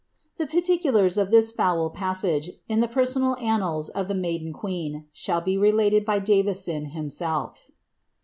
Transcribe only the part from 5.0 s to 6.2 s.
shall be related by